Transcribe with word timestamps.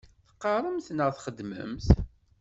Teqqaṛemt 0.27 0.87
neɣ 0.91 1.09
txeddmemt? 1.11 1.87